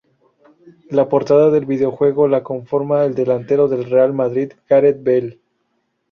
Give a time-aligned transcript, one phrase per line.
[0.89, 5.39] La portada del videojuego la conforma el delantero del Real Madrid, Gareth Bale.